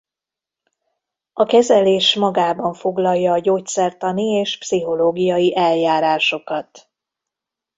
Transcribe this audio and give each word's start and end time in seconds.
A 1.33 1.45
kezelés 1.45 2.15
magában 2.15 2.73
foglalja 2.73 3.31
a 3.33 3.39
gyógyszertani 3.39 4.23
és 4.23 4.57
pszichológiai 4.57 5.55
eljárásokat. 5.57 6.89